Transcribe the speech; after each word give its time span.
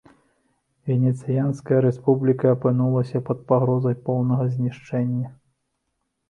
Венецыянская 0.91 1.79
рэспубліка 1.85 2.45
апынулася 2.57 3.21
пад 3.29 3.45
пагрозай 3.53 3.95
поўнага 4.09 4.49
знішчэння. 4.57 5.27